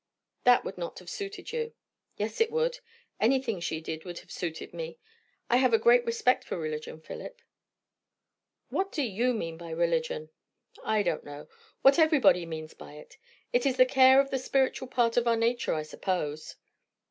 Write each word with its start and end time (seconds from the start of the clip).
"That 0.45 0.65
would 0.65 0.79
not 0.79 0.97
have 0.97 1.11
suited 1.11 1.51
you." 1.53 1.75
"Yes, 2.17 2.41
it 2.41 2.49
would. 2.49 2.79
Anything 3.19 3.59
she 3.59 3.79
did 3.79 4.03
would 4.03 4.17
have 4.17 4.31
suited 4.31 4.73
me. 4.73 4.97
I 5.47 5.57
have 5.57 5.75
a 5.75 5.77
great 5.77 6.03
respect 6.07 6.43
for 6.43 6.57
religion, 6.57 6.99
Philip." 7.01 7.39
"What 8.69 8.91
do 8.91 9.03
you 9.03 9.35
mean 9.35 9.57
by 9.57 9.69
religion?" 9.69 10.31
"I 10.83 11.03
don't 11.03 11.23
know 11.23 11.47
what 11.83 11.99
everybody 11.99 12.47
means 12.47 12.73
by 12.73 12.93
it. 12.93 13.17
It 13.53 13.63
is 13.67 13.77
the 13.77 13.85
care 13.85 14.19
of 14.19 14.31
the 14.31 14.39
spiritual 14.39 14.87
part 14.87 15.17
of 15.17 15.27
our 15.27 15.37
nature, 15.37 15.75
I 15.75 15.83
suppose." 15.83 16.55